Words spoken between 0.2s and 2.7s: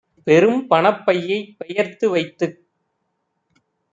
பெரும்பணப் பையைப் பெயர்த்து வைத்துக்